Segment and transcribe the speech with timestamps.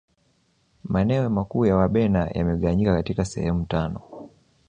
[0.83, 4.01] maeneo makuu ya wabena yamegawanyika katika sehemu tano